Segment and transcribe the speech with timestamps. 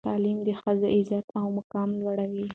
[0.09, 2.45] تعلیم د ښځې عزت او مقام لوړوي.